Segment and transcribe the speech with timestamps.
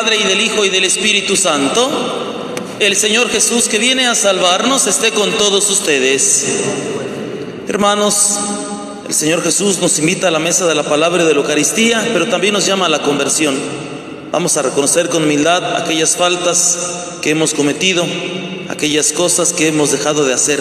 [0.00, 1.90] Padre y del Hijo y del Espíritu Santo,
[2.78, 6.46] el Señor Jesús que viene a salvarnos esté con todos ustedes.
[7.66, 8.38] Hermanos,
[9.08, 12.08] el Señor Jesús nos invita a la mesa de la palabra y de la Eucaristía,
[12.12, 13.56] pero también nos llama a la conversión.
[14.30, 16.78] Vamos a reconocer con humildad aquellas faltas
[17.20, 18.06] que hemos cometido,
[18.68, 20.60] aquellas cosas que hemos dejado de hacer.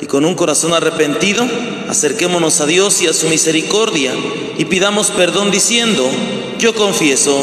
[0.00, 1.44] Y con un corazón arrepentido,
[1.88, 4.14] acerquémonos a Dios y a su misericordia
[4.56, 6.08] y pidamos perdón diciendo,
[6.60, 7.42] yo confieso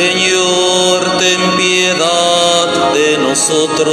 [0.00, 3.90] Señor, ten piedad de nosotros.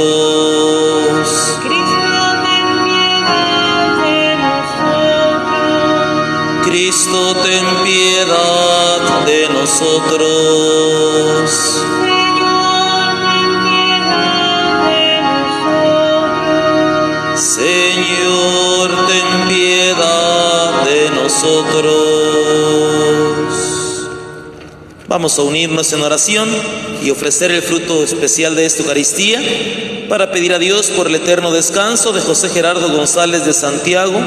[6.64, 10.22] Cristo, ten piedad de nosotros.
[11.84, 12.54] Cristo,
[13.24, 14.60] ten piedad
[14.96, 16.08] de nosotros.
[17.36, 22.17] Señor, ten piedad de nosotros.
[25.08, 26.50] Vamos a unirnos en oración
[27.02, 29.40] y ofrecer el fruto especial de esta Eucaristía
[30.06, 34.20] para pedir a Dios por el eterno descanso de José Gerardo González de Santiago,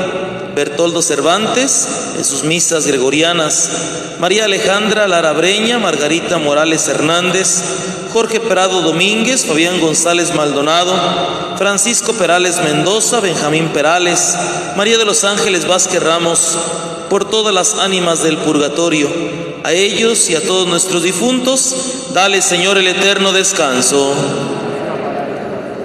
[0.56, 1.88] Bertoldo Cervantes
[2.18, 3.70] en sus misas gregorianas,
[4.20, 7.62] María Alejandra Lara Breña, Margarita Morales Hernández,
[8.12, 10.96] Jorge Perado Domínguez, Fabián González Maldonado,
[11.60, 14.36] Francisco Perales Mendoza, Benjamín Perales,
[14.76, 16.58] María de los Ángeles Vázquez Ramos,
[17.08, 21.76] por todas las ánimas del purgatorio, a ellos y a todos nuestros difuntos,
[22.14, 24.14] dale Señor el eterno descanso.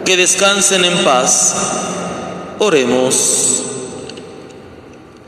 [0.04, 1.54] Que descansen en paz.
[2.58, 3.62] Oremos.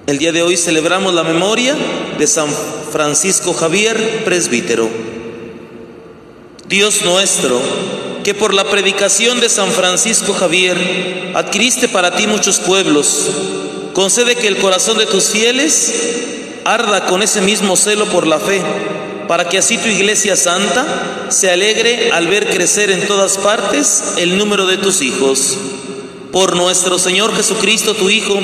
[0.06, 1.76] El día de hoy celebramos la memoria
[2.18, 2.48] de San
[2.90, 4.88] Francisco Javier, presbítero.
[6.66, 7.60] Dios nuestro,
[8.24, 13.26] que por la predicación de San Francisco Javier adquiriste para ti muchos pueblos,
[13.92, 16.37] concede que el corazón de tus fieles
[16.72, 18.62] arda con ese mismo celo por la fe,
[19.26, 24.36] para que así tu iglesia santa se alegre al ver crecer en todas partes el
[24.38, 25.56] número de tus hijos.
[26.32, 28.38] Por nuestro Señor Jesucristo, tu Hijo,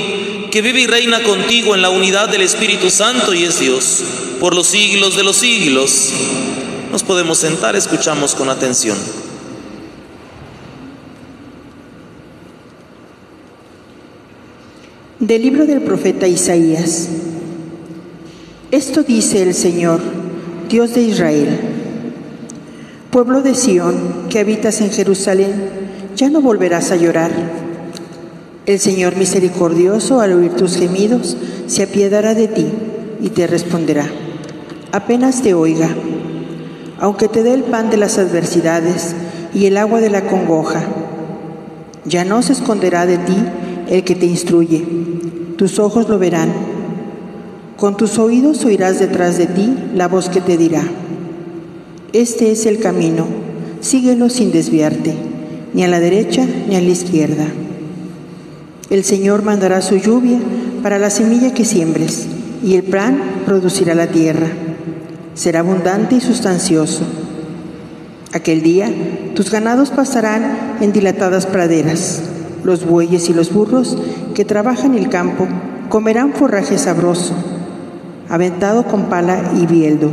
[0.51, 4.03] que vive y reina contigo en la unidad del Espíritu Santo y es Dios,
[4.41, 6.11] por los siglos de los siglos.
[6.91, 8.97] Nos podemos sentar, escuchamos con atención.
[15.19, 17.09] Del libro del profeta Isaías.
[18.75, 20.01] Esto dice el Señor,
[20.69, 21.61] Dios de Israel.
[23.13, 25.53] Pueblo de Sión, que habitas en Jerusalén,
[26.17, 27.31] ya no volverás a llorar.
[28.67, 31.37] El Señor misericordioso, al oír tus gemidos,
[31.69, 32.67] se apiadará de ti
[33.21, 34.09] y te responderá.
[34.91, 35.91] Apenas te oiga,
[36.99, 39.15] aunque te dé el pan de las adversidades
[39.55, 40.83] y el agua de la congoja,
[42.05, 43.37] ya no se esconderá de ti
[43.87, 44.85] el que te instruye.
[45.57, 46.74] Tus ojos lo verán.
[47.77, 50.83] Con tus oídos oirás detrás de ti la voz que te dirá.
[52.13, 53.27] Este es el camino,
[53.81, 55.15] síguelo sin desviarte,
[55.75, 57.47] ni a la derecha ni a la izquierda.
[58.91, 60.39] El Señor mandará su lluvia
[60.83, 62.27] para la semilla que siembres,
[62.63, 64.47] y el plan producirá la tierra.
[65.35, 67.03] Será abundante y sustancioso.
[68.33, 68.89] Aquel día
[69.35, 72.23] tus ganados pasarán en dilatadas praderas.
[72.63, 73.99] Los bueyes y los burros
[74.35, 75.49] que trabajan el campo
[75.89, 77.35] comerán forraje sabroso,
[78.35, 80.11] aventado con pala y bieldo.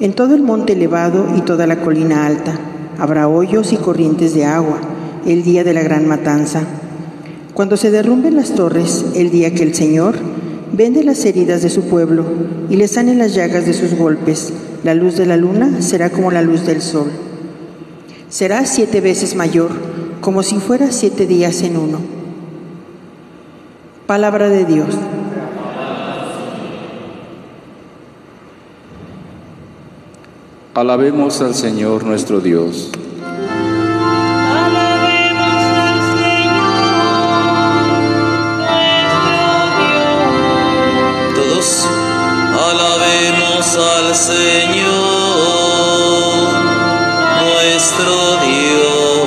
[0.00, 2.58] En todo el monte elevado y toda la colina alta
[2.98, 4.78] habrá hoyos y corrientes de agua
[5.24, 6.64] el día de la gran matanza.
[7.54, 10.16] Cuando se derrumben las torres, el día que el Señor
[10.70, 12.26] vende las heridas de su pueblo
[12.68, 14.52] y le sane las llagas de sus golpes,
[14.84, 17.10] la luz de la luna será como la luz del sol.
[18.28, 19.70] Será siete veces mayor,
[20.20, 21.98] como si fuera siete días en uno.
[24.06, 24.94] Palabra de Dios.
[30.78, 32.88] Alabemos al Señor nuestro Dios.
[34.54, 35.74] Alabemos al
[36.54, 37.66] Señor, nuestro
[39.40, 39.66] Dios.
[41.34, 41.88] Todos
[42.62, 44.86] alabemos al Señor,
[47.42, 49.24] nuestro Dios.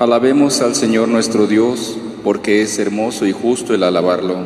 [0.00, 4.38] Alabemos al Señor nuestro Dios, porque es hermoso y justo el alabarlo.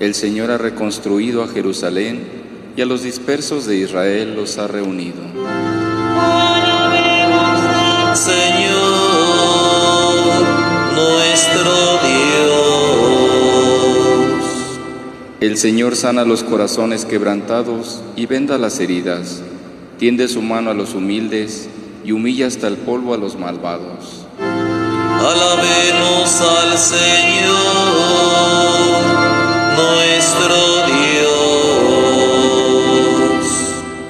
[0.00, 2.39] El Señor ha reconstruido a Jerusalén
[2.80, 5.20] y a los dispersos de Israel los ha reunido.
[8.14, 8.70] Señor
[10.94, 12.40] nuestro Dios.
[15.40, 19.42] El Señor sana los corazones quebrantados y venda las heridas,
[19.98, 21.68] tiende su mano a los humildes
[22.02, 24.24] y humilla hasta el polvo a los malvados.
[24.38, 27.50] Alabemos al Señor
[29.76, 30.99] nuestro Dios.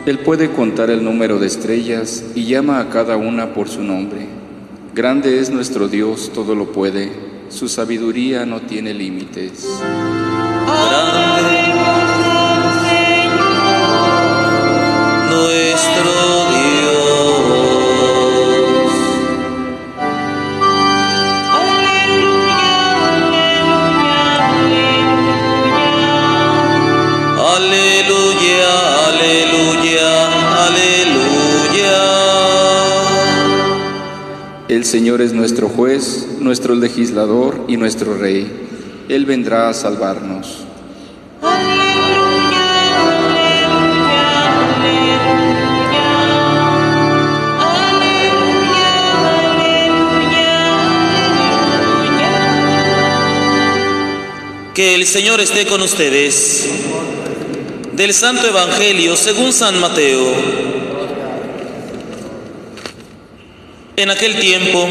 [0.07, 4.27] Él puede contar el número de estrellas y llama a cada una por su nombre.
[4.95, 7.13] Grande es nuestro Dios, todo lo puede,
[7.51, 9.69] su sabiduría no tiene límites.
[34.81, 38.51] El Señor es nuestro juez, nuestro legislador y nuestro rey.
[39.11, 40.65] Él vendrá a salvarnos.
[54.73, 56.71] Que el Señor esté con ustedes.
[57.93, 60.70] Del Santo Evangelio según San Mateo.
[63.97, 64.89] En aquel tiempo,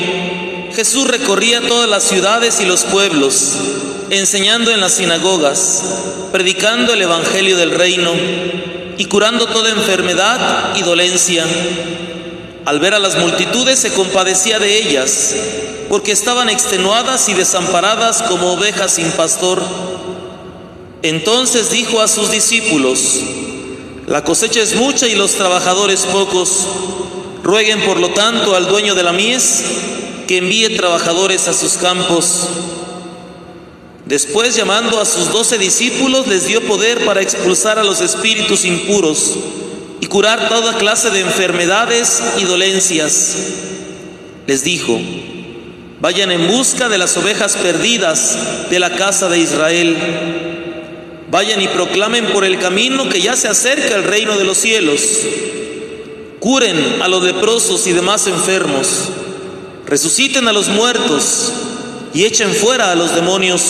[0.75, 3.53] Jesús recorría todas las ciudades y los pueblos,
[4.09, 5.83] enseñando en las sinagogas,
[6.31, 8.11] predicando el Evangelio del reino
[8.97, 11.45] y curando toda enfermedad y dolencia.
[12.65, 15.33] Al ver a las multitudes se compadecía de ellas,
[15.87, 19.63] porque estaban extenuadas y desamparadas como ovejas sin pastor.
[21.01, 23.21] Entonces dijo a sus discípulos,
[24.05, 26.67] la cosecha es mucha y los trabajadores pocos.
[27.49, 29.63] Rueguen por lo tanto al dueño de la mies
[30.27, 32.47] que envíe trabajadores a sus campos.
[34.05, 39.33] Después llamando a sus doce discípulos les dio poder para expulsar a los espíritus impuros
[39.99, 43.37] y curar toda clase de enfermedades y dolencias.
[44.45, 44.99] Les dijo,
[46.01, 49.97] vayan en busca de las ovejas perdidas de la casa de Israel.
[51.31, 55.01] Vayan y proclamen por el camino que ya se acerca el reino de los cielos.
[56.39, 59.09] Curen a los leprosos y demás enfermos.
[59.85, 61.51] Resuciten a los muertos
[62.13, 63.61] y echen fuera a los demonios.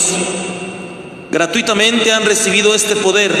[1.30, 3.32] Gratuitamente han recibido este poder.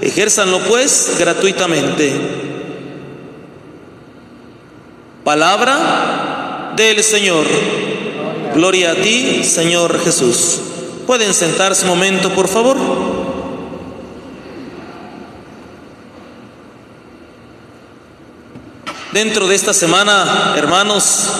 [0.00, 2.12] Ejérzanlo pues gratuitamente.
[5.24, 7.44] Palabra del Señor.
[8.54, 10.60] Gloria a ti, Señor Jesús.
[11.06, 12.76] Pueden sentarse un momento, por favor.
[19.12, 21.30] Dentro de esta semana, hermanos,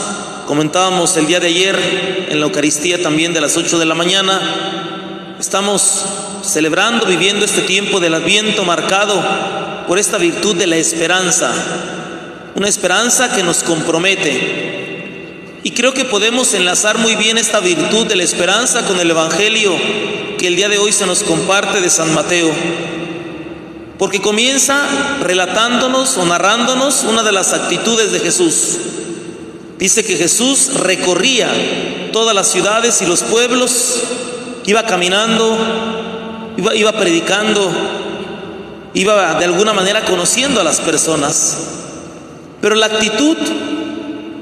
[0.47, 5.37] comentábamos el día de ayer en la Eucaristía también de las 8 de la mañana,
[5.39, 6.03] estamos
[6.43, 9.23] celebrando, viviendo este tiempo del Adviento marcado
[9.87, 11.53] por esta virtud de la esperanza,
[12.55, 15.61] una esperanza que nos compromete.
[15.63, 19.77] Y creo que podemos enlazar muy bien esta virtud de la esperanza con el Evangelio
[20.39, 22.51] que el día de hoy se nos comparte de San Mateo.
[23.99, 24.87] Porque comienza
[25.23, 28.79] relatándonos o narrándonos una de las actitudes de Jesús.
[29.79, 31.51] Dice que Jesús recorría
[32.13, 34.03] todas las ciudades y los pueblos,
[34.67, 35.57] iba caminando,
[36.57, 37.71] iba, iba predicando,
[38.95, 41.57] iba de alguna manera conociendo a las personas.
[42.61, 43.37] Pero la actitud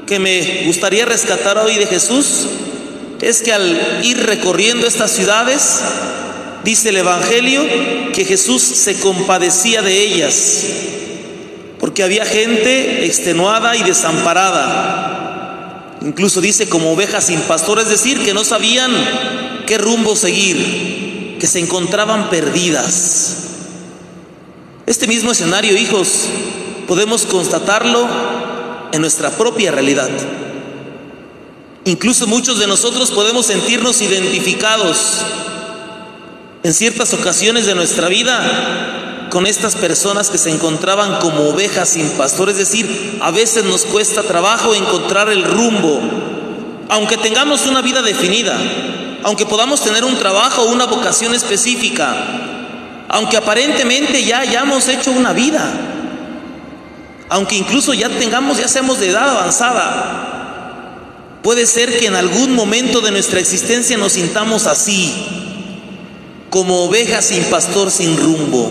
[0.07, 2.47] que me gustaría rescatar hoy de Jesús
[3.21, 5.81] es que al ir recorriendo estas ciudades,
[6.67, 7.65] dice el Evangelio
[8.13, 10.65] que Jesús se compadecía de ellas,
[11.79, 15.97] porque había gente extenuada y desamparada.
[16.03, 18.91] Incluso dice como ovejas sin pastor, es decir, que no sabían
[19.65, 23.37] qué rumbo seguir, que se encontraban perdidas.
[24.87, 26.25] Este mismo escenario, hijos,
[26.89, 28.09] podemos constatarlo
[28.91, 30.11] en nuestra propia realidad.
[31.85, 35.25] Incluso muchos de nosotros podemos sentirnos identificados
[36.67, 42.11] en ciertas ocasiones de nuestra vida con estas personas que se encontraban como ovejas sin
[42.11, 46.01] pastor, es decir, a veces nos cuesta trabajo encontrar el rumbo,
[46.89, 48.59] aunque tengamos una vida definida,
[49.23, 52.17] aunque podamos tener un trabajo o una vocación específica,
[53.11, 55.71] aunque aparentemente ya hayamos hecho una vida,
[57.29, 60.27] aunque incluso ya tengamos, ya seamos de edad avanzada,
[61.47, 65.15] Puede ser que en algún momento de nuestra existencia nos sintamos así,
[66.57, 68.71] como ovejas sin pastor, sin rumbo,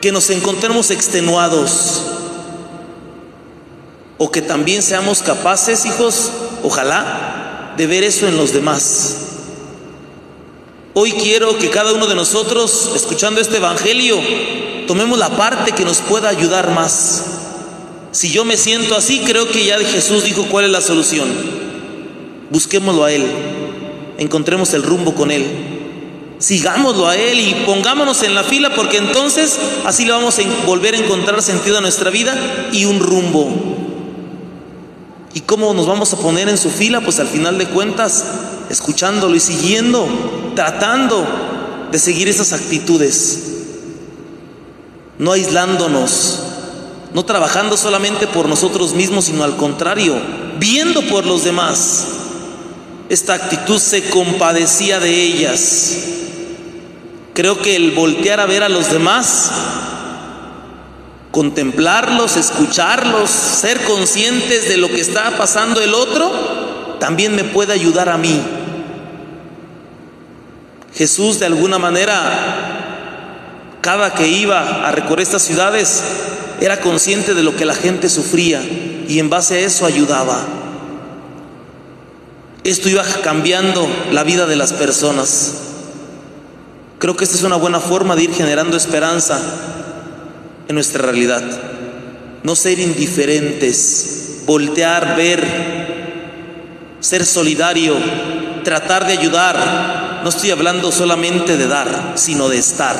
[0.00, 2.02] que nos encontremos extenuados,
[4.18, 6.32] o que también seamos capaces, hijos,
[6.64, 9.18] ojalá, de ver eso en los demás.
[10.94, 14.18] Hoy quiero que cada uno de nosotros, escuchando este Evangelio,
[14.88, 17.22] tomemos la parte que nos pueda ayudar más.
[18.10, 21.28] Si yo me siento así, creo que ya Jesús dijo cuál es la solución.
[22.50, 23.26] Busquémoslo a Él,
[24.18, 25.77] encontremos el rumbo con Él,
[26.38, 30.94] sigámoslo a Él y pongámonos en la fila porque entonces así le vamos a volver
[30.94, 32.36] a encontrar sentido a nuestra vida
[32.72, 33.76] y un rumbo.
[35.34, 37.00] ¿Y cómo nos vamos a poner en su fila?
[37.00, 38.24] Pues al final de cuentas,
[38.70, 40.08] escuchándolo y siguiendo,
[40.54, 41.26] tratando
[41.90, 43.40] de seguir esas actitudes,
[45.18, 46.40] no aislándonos,
[47.14, 50.16] no trabajando solamente por nosotros mismos, sino al contrario,
[50.58, 52.06] viendo por los demás.
[53.08, 56.17] Esta actitud se compadecía de ellas.
[57.38, 59.52] Creo que el voltear a ver a los demás,
[61.30, 68.08] contemplarlos, escucharlos, ser conscientes de lo que está pasando el otro, también me puede ayudar
[68.08, 68.42] a mí.
[70.96, 76.02] Jesús de alguna manera, cada que iba a recorrer estas ciudades,
[76.60, 78.60] era consciente de lo que la gente sufría
[79.06, 80.40] y en base a eso ayudaba.
[82.64, 85.67] Esto iba cambiando la vida de las personas.
[86.98, 89.40] Creo que esta es una buena forma de ir generando esperanza
[90.66, 91.42] en nuestra realidad.
[92.42, 95.46] No ser indiferentes, voltear, ver,
[96.98, 97.94] ser solidario,
[98.64, 100.22] tratar de ayudar.
[100.24, 102.96] No estoy hablando solamente de dar, sino de estar.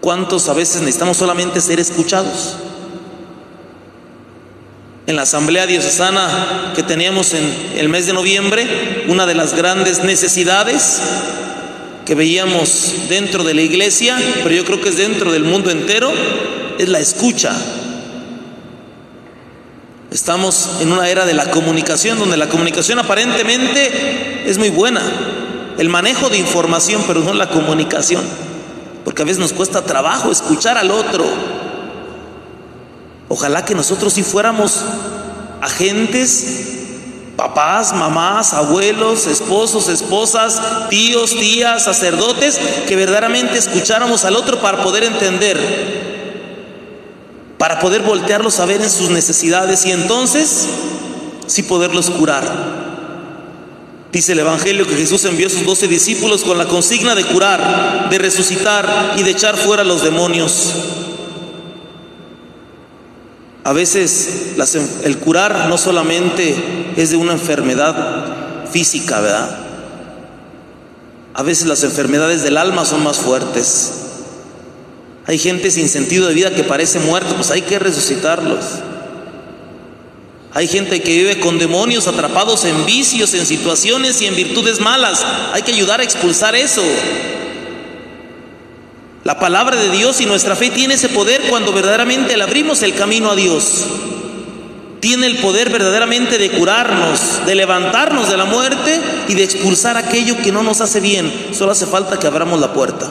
[0.00, 2.56] ¿Cuántos a veces necesitamos solamente ser escuchados?
[5.08, 10.04] En la asamblea diocesana que teníamos en el mes de noviembre, una de las grandes
[10.04, 11.00] necesidades
[12.04, 16.10] que veíamos dentro de la iglesia, pero yo creo que es dentro del mundo entero,
[16.78, 17.54] es la escucha.
[20.10, 25.02] Estamos en una era de la comunicación, donde la comunicación aparentemente es muy buena,
[25.78, 28.22] el manejo de información, pero no la comunicación
[29.04, 31.24] porque a veces nos cuesta trabajo escuchar al otro.
[33.28, 34.80] Ojalá que nosotros si fuéramos
[35.60, 36.71] agentes,
[37.42, 45.02] papás, mamás, abuelos, esposos, esposas, tíos, tías, sacerdotes, que verdaderamente escucháramos al otro para poder
[45.02, 45.58] entender,
[47.58, 50.68] para poder voltearlos a ver en sus necesidades y entonces
[51.48, 52.44] sí poderlos curar.
[54.12, 58.08] Dice el Evangelio que Jesús envió a sus doce discípulos con la consigna de curar,
[58.08, 60.74] de resucitar y de echar fuera a los demonios.
[63.64, 64.54] A veces
[65.04, 69.58] el curar no solamente es de una enfermedad física, ¿verdad?
[71.34, 73.92] A veces las enfermedades del alma son más fuertes.
[75.26, 78.64] Hay gente sin sentido de vida que parece muerta, pues hay que resucitarlos.
[80.54, 85.24] Hay gente que vive con demonios atrapados en vicios, en situaciones y en virtudes malas.
[85.52, 86.82] Hay que ayudar a expulsar eso.
[89.24, 92.94] La palabra de Dios y nuestra fe tiene ese poder cuando verdaderamente le abrimos el
[92.94, 93.84] camino a Dios.
[94.98, 100.36] Tiene el poder verdaderamente de curarnos, de levantarnos de la muerte y de expulsar aquello
[100.42, 101.32] que no nos hace bien.
[101.52, 103.10] Solo hace falta que abramos la puerta.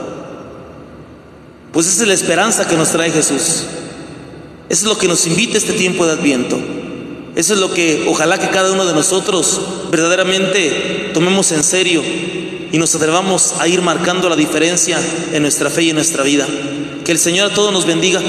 [1.72, 3.64] Pues esa es la esperanza que nos trae Jesús.
[4.68, 6.60] Eso es lo que nos invita este tiempo de Adviento.
[7.36, 12.02] Eso es lo que ojalá que cada uno de nosotros verdaderamente tomemos en serio
[12.72, 15.00] y nos atrevamos a ir marcando la diferencia
[15.34, 16.48] en nuestra fe y en nuestra vida.
[17.04, 18.22] Que el Señor a todos nos bendiga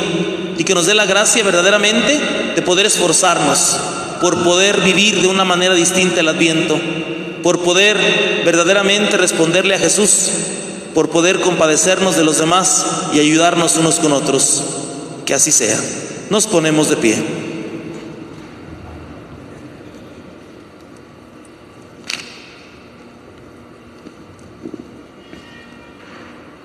[0.59, 2.21] y que nos dé la gracia verdaderamente
[2.55, 3.77] de poder esforzarnos
[4.23, 6.79] por poder vivir de una manera distinta el adviento,
[7.43, 7.99] por poder
[8.45, 10.31] verdaderamente responderle a Jesús,
[10.95, 14.63] por poder compadecernos de los demás y ayudarnos unos con otros.
[15.27, 15.79] Que así sea.
[16.31, 17.42] Nos ponemos de pie.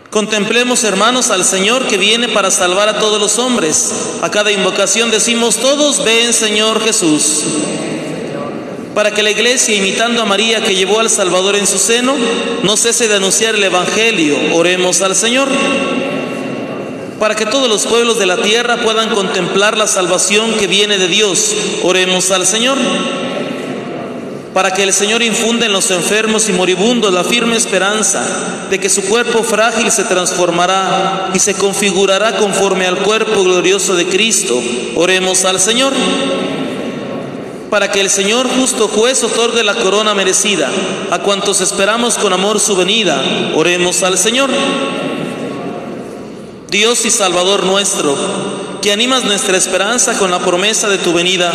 [0.09, 3.91] Contemplemos, hermanos, al Señor que viene para salvar a todos los hombres.
[4.21, 7.43] A cada invocación decimos todos, ven Señor Jesús.
[8.95, 12.15] Para que la iglesia, imitando a María que llevó al Salvador en su seno,
[12.63, 15.49] no cese de anunciar el Evangelio, oremos al Señor.
[17.19, 21.09] Para que todos los pueblos de la tierra puedan contemplar la salvación que viene de
[21.09, 22.77] Dios, oremos al Señor
[24.57, 28.25] para que el Señor infunda en los enfermos y moribundos la firme esperanza
[28.71, 34.07] de que su cuerpo frágil se transformará y se configurará conforme al cuerpo glorioso de
[34.07, 34.59] Cristo.
[34.95, 35.93] Oremos al Señor.
[37.69, 40.71] para que el Señor justo juez otorgue la corona merecida
[41.11, 43.21] a cuantos esperamos con amor su venida.
[43.53, 44.49] Oremos al Señor.
[46.71, 48.17] Dios y Salvador nuestro,
[48.87, 51.51] que animas nuestra esperanza con la promesa de tu venida,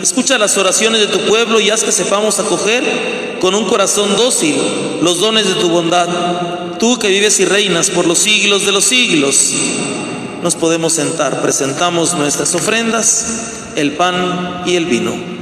[0.00, 4.56] escucha las oraciones de tu pueblo y haz que sepamos acoger con un corazón dócil
[5.02, 6.08] los dones de tu bondad.
[6.78, 9.52] Tú que vives y reinas por los siglos de los siglos,
[10.42, 13.26] nos podemos sentar, presentamos nuestras ofrendas,
[13.76, 15.33] el pan y el vino.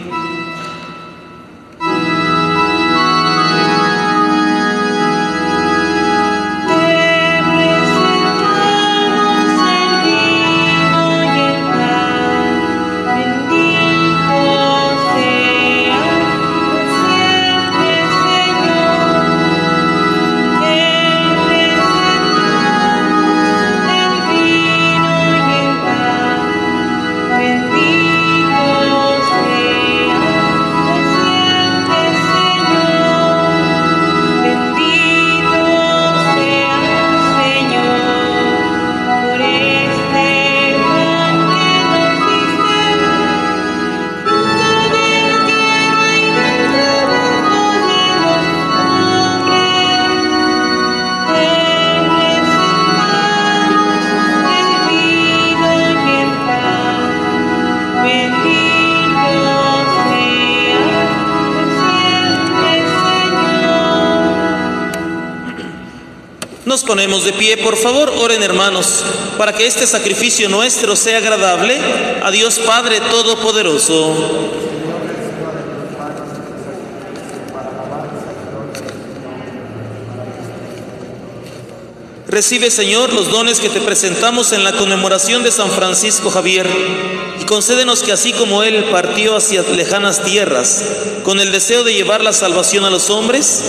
[66.94, 69.02] De pie, por favor, oren hermanos,
[69.38, 71.80] para que este sacrificio nuestro sea agradable
[72.22, 74.14] a Dios Padre Todopoderoso.
[82.28, 86.66] Recibe, Señor, los dones que te presentamos en la conmemoración de San Francisco Javier
[87.40, 90.82] y concédenos que así como Él partió hacia lejanas tierras
[91.24, 93.62] con el deseo de llevar la salvación a los hombres,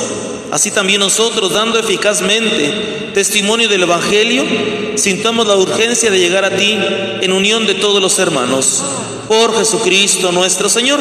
[0.53, 4.45] Así también nosotros, dando eficazmente testimonio del Evangelio,
[4.97, 6.77] sintamos la urgencia de llegar a ti
[7.21, 8.83] en unión de todos los hermanos.
[9.27, 10.99] Por Jesucristo nuestro Señor.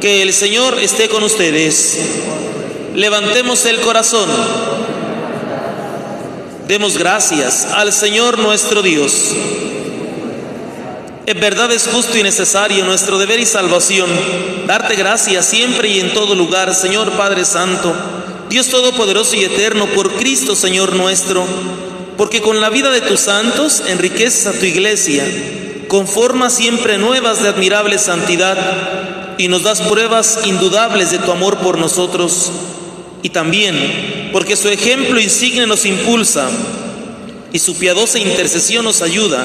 [0.00, 1.98] Que el Señor esté con ustedes.
[2.94, 4.30] Levantemos el corazón.
[6.68, 9.32] Demos gracias al Señor nuestro Dios.
[11.26, 14.08] En verdad es justo y necesario nuestro deber y salvación
[14.68, 17.92] darte gracias siempre y en todo lugar, Señor Padre Santo
[18.56, 21.44] Dios Todopoderoso y Eterno, por Cristo Señor nuestro,
[22.16, 25.26] porque con la vida de tus santos enriqueces a tu iglesia,
[25.88, 28.56] con formas siempre nuevas de admirable santidad,
[29.36, 32.50] y nos das pruebas indudables de tu amor por nosotros,
[33.22, 36.48] y también porque su ejemplo insigne nos impulsa
[37.52, 39.44] y su piadosa intercesión nos ayuda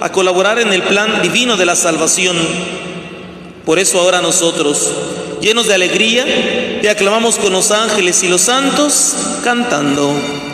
[0.00, 2.36] a colaborar en el plan divino de la salvación.
[3.64, 4.92] Por eso ahora nosotros,
[5.44, 6.24] llenos de alegría,
[6.80, 10.53] te aclamamos con los ángeles y los santos, cantando.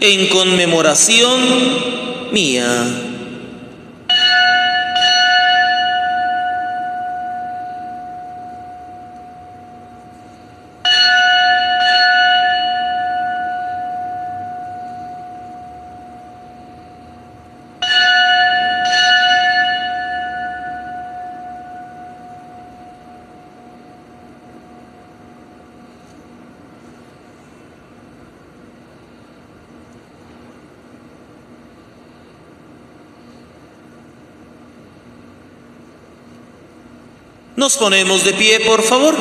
[0.00, 1.40] en conmemoración
[2.32, 3.03] mía.
[37.64, 39.16] Nos ponemos de pie, por favor.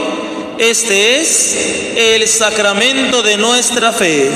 [0.59, 1.55] Este es
[1.95, 4.29] el sacramento de nuestra fe.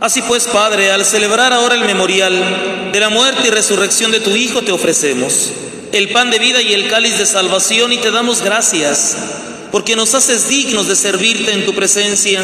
[0.00, 4.30] Así pues, Padre, al celebrar ahora el memorial de la muerte y resurrección de tu
[4.30, 5.50] Hijo, te ofrecemos
[5.92, 9.14] el pan de vida y el cáliz de salvación y te damos gracias
[9.70, 12.42] porque nos haces dignos de servirte en tu presencia.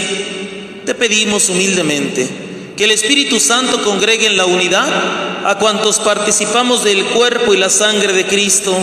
[0.85, 2.39] Te pedimos humildemente
[2.80, 4.88] que el Espíritu Santo congregue en la unidad
[5.44, 8.74] a cuantos participamos del cuerpo y la sangre de Cristo.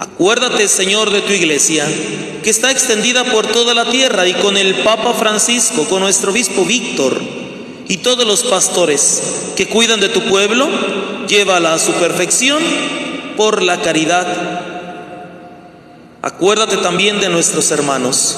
[0.00, 1.86] Acuérdate, Señor, de tu iglesia,
[2.42, 6.64] que está extendida por toda la tierra y con el Papa Francisco, con nuestro obispo
[6.64, 7.20] Víctor
[7.86, 9.22] y todos los pastores
[9.54, 10.68] que cuidan de tu pueblo,
[11.28, 12.60] llévala a su perfección
[13.36, 14.26] por la caridad.
[16.22, 18.36] Acuérdate también de nuestros hermanos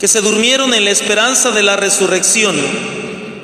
[0.00, 2.56] que se durmieron en la esperanza de la resurrección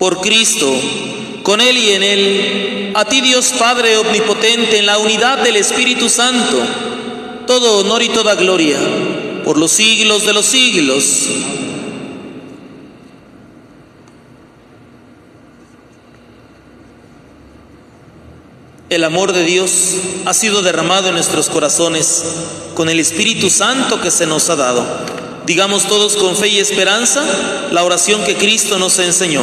[0.00, 0.66] Por Cristo,
[1.42, 6.08] con Él y en Él, a ti Dios Padre Omnipotente, en la unidad del Espíritu
[6.08, 6.58] Santo,
[7.46, 8.78] todo honor y toda gloria,
[9.44, 11.04] por los siglos de los siglos.
[18.88, 22.24] El amor de Dios ha sido derramado en nuestros corazones
[22.74, 24.82] con el Espíritu Santo que se nos ha dado.
[25.44, 27.22] Digamos todos con fe y esperanza
[27.70, 29.42] la oración que Cristo nos enseñó.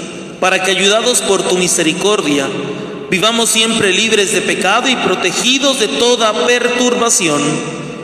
[0.41, 2.49] para que ayudados por tu misericordia,
[3.11, 7.39] vivamos siempre libres de pecado y protegidos de toda perturbación,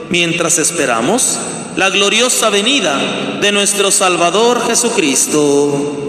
[0.10, 1.40] mientras esperamos
[1.76, 2.96] la gloriosa venida
[3.42, 6.04] de nuestro Salvador Jesucristo.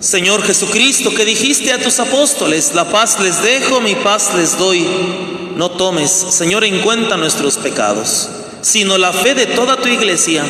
[0.00, 4.84] Señor Jesucristo, que dijiste a tus apóstoles, la paz les dejo, mi paz les doy.
[5.54, 8.28] No tomes, Señor, en cuenta nuestros pecados,
[8.62, 10.42] sino la fe de toda tu iglesia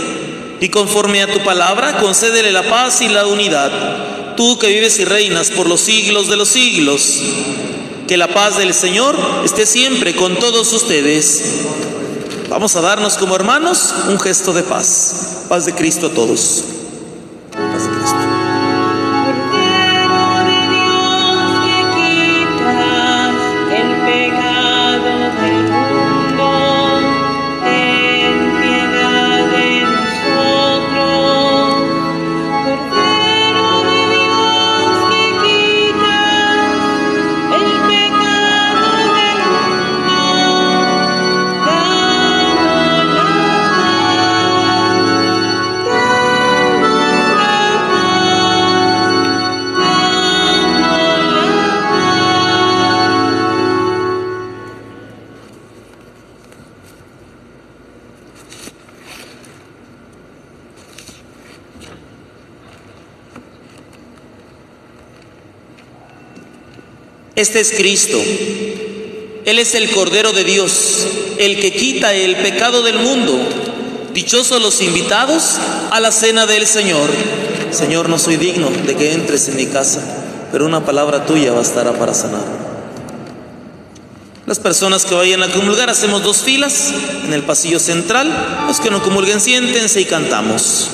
[0.60, 4.36] y conforme a tu palabra, concédele la paz y la unidad.
[4.36, 7.22] Tú que vives y reinas por los siglos de los siglos,
[8.06, 11.42] que la paz del Señor esté siempre con todos ustedes.
[12.48, 15.44] Vamos a darnos como hermanos un gesto de paz.
[15.48, 16.64] Paz de Cristo a todos.
[67.40, 68.18] Este es Cristo.
[69.46, 71.06] Él es el Cordero de Dios,
[71.38, 73.34] el que quita el pecado del mundo.
[74.12, 75.56] Dichosos los invitados
[75.90, 77.08] a la cena del Señor.
[77.70, 80.02] Señor, no soy digno de que entres en mi casa,
[80.52, 82.44] pero una palabra tuya bastará para sanar.
[84.44, 86.92] Las personas que vayan a comulgar hacemos dos filas
[87.24, 88.66] en el pasillo central.
[88.66, 90.90] Los que no comulguen siéntense y cantamos.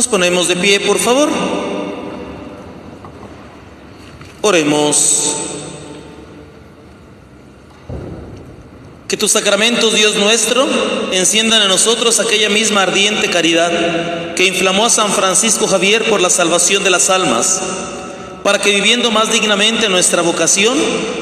[0.00, 1.28] Nos ponemos de pie, por favor.
[4.40, 5.36] Oremos.
[9.06, 10.66] Que tus sacramentos, Dios nuestro,
[11.12, 16.30] enciendan en nosotros aquella misma ardiente caridad que inflamó a San Francisco Javier por la
[16.30, 17.60] salvación de las almas,
[18.42, 20.78] para que viviendo más dignamente nuestra vocación,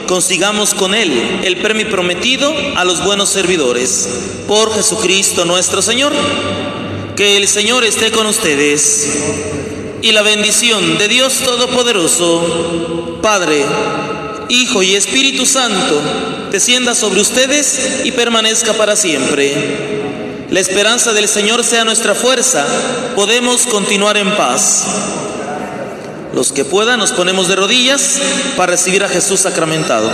[0.07, 4.09] consigamos con Él el premio prometido a los buenos servidores.
[4.47, 6.12] Por Jesucristo nuestro Señor.
[7.19, 9.09] Que el Señor esté con ustedes.
[10.03, 13.65] Y la bendición de Dios Todopoderoso, Padre,
[14.49, 16.01] Hijo y Espíritu Santo,
[16.53, 20.47] descienda sobre ustedes y permanezca para siempre.
[20.51, 22.65] La esperanza del Señor sea nuestra fuerza.
[23.17, 24.85] Podemos continuar en paz.
[26.33, 28.21] Los que puedan nos ponemos de rodillas
[28.57, 30.09] para recibir a Jesús sacramentado.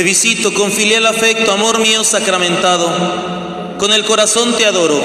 [0.00, 2.90] Te visito con filial afecto, amor mío sacramentado.
[3.76, 4.98] Con el corazón te adoro,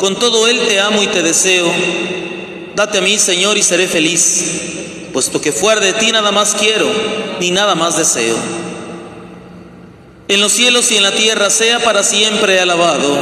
[0.00, 1.70] con todo él te amo y te deseo.
[2.74, 6.88] Date a mí, Señor, y seré feliz, puesto que fuera de ti nada más quiero,
[7.38, 8.34] ni nada más deseo.
[10.26, 13.16] En los cielos y en la tierra sea para siempre alabado.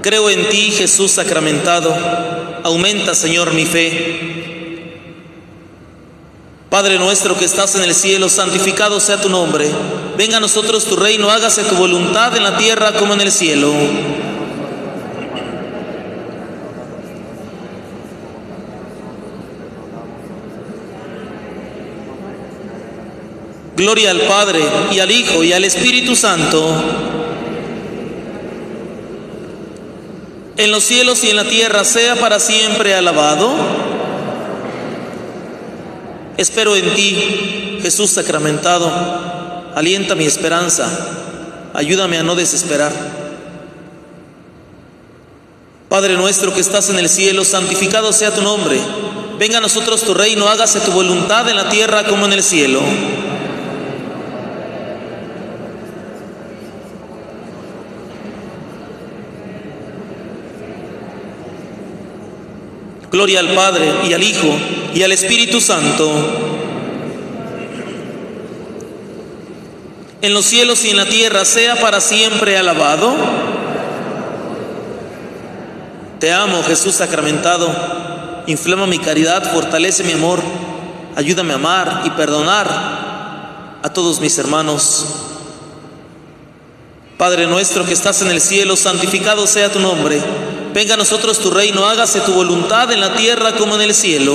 [0.00, 1.94] Creo en ti, Jesús sacramentado.
[2.62, 4.33] Aumenta, Señor, mi fe.
[6.74, 9.70] Padre nuestro que estás en el cielo, santificado sea tu nombre.
[10.18, 13.72] Venga a nosotros tu reino, hágase tu voluntad en la tierra como en el cielo.
[23.76, 26.74] Gloria al Padre y al Hijo y al Espíritu Santo.
[30.56, 33.83] En los cielos y en la tierra sea para siempre alabado.
[36.36, 38.90] Espero en ti, Jesús sacramentado,
[39.74, 40.88] alienta mi esperanza,
[41.74, 42.92] ayúdame a no desesperar.
[45.88, 48.80] Padre nuestro que estás en el cielo, santificado sea tu nombre.
[49.38, 52.80] Venga a nosotros tu reino, hágase tu voluntad en la tierra como en el cielo.
[63.12, 64.58] Gloria al Padre y al Hijo
[64.94, 66.10] y al Espíritu Santo.
[70.22, 73.14] En los cielos y en la tierra sea para siempre alabado.
[76.20, 77.68] Te amo, Jesús sacramentado.
[78.46, 80.40] Inflama mi caridad, fortalece mi amor.
[81.16, 85.06] Ayúdame a amar y perdonar a todos mis hermanos.
[87.18, 90.20] Padre nuestro que estás en el cielo, santificado sea tu nombre.
[90.74, 94.34] Venga a nosotros tu reino, hágase tu voluntad en la tierra como en el cielo.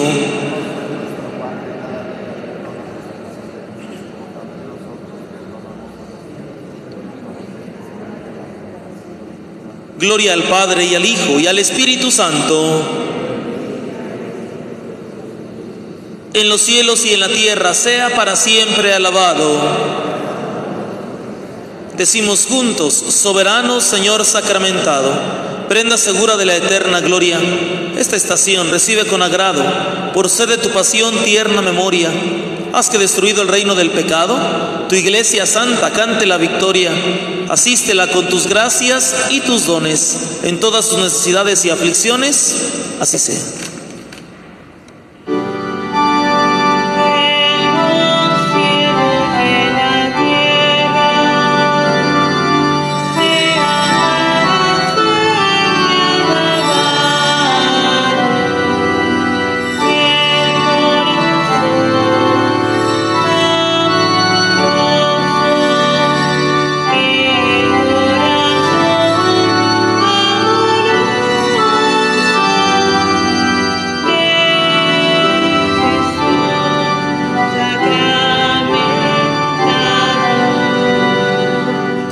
[9.99, 12.84] Gloria al Padre y al Hijo y al Espíritu Santo.
[16.34, 19.60] En los cielos y en la tierra sea para siempre alabado.
[21.97, 25.12] Decimos juntos, soberano Señor sacramentado,
[25.69, 27.39] prenda segura de la eterna gloria,
[27.95, 29.63] esta estación recibe con agrado,
[30.13, 32.10] por ser de tu pasión tierna memoria,
[32.73, 34.38] haz que destruido el reino del pecado,
[34.89, 36.91] tu iglesia santa cante la victoria,
[37.49, 40.39] asístela con tus gracias y tus dones.
[40.43, 42.55] En todas sus necesidades y aflicciones,
[42.99, 43.68] así sea.